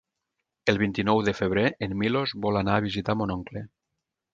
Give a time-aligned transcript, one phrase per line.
[0.73, 3.69] El vint-i-nou de febrer en Milos vol anar a visitar mon oncle.